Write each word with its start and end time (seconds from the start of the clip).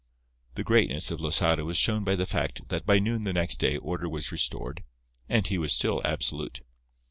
The 0.55 0.63
greatness 0.63 1.11
of 1.11 1.21
Losada 1.21 1.63
was 1.63 1.77
shown 1.77 2.03
by 2.03 2.15
the 2.15 2.25
fact 2.25 2.69
that 2.69 2.87
by 2.87 2.97
noon 2.97 3.23
the 3.23 3.33
next 3.33 3.57
day 3.57 3.77
order 3.77 4.09
was 4.09 4.31
restored, 4.31 4.81
and 5.29 5.45
he 5.45 5.59
was 5.59 5.73
still 5.73 6.01
absolute. 6.03 6.61